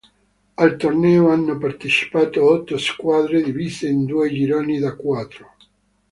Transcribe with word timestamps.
Al 0.57 0.77
torneo 0.79 1.29
hanno 1.29 1.59
partecipato 1.59 2.43
otto 2.43 2.75
squadre, 2.79 3.43
divise 3.43 3.87
in 3.87 4.05
due 4.05 4.33
gironi 4.33 4.79
da 4.79 4.95
quattro. 4.95 5.53